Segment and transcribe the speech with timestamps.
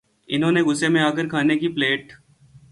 [0.29, 2.13] انھوں نے غصے میں آ کر کھانے کی پلیٹ